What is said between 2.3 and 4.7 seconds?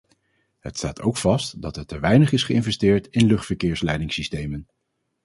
is geïnvesteerd in luchtverkeersleidingssystemen.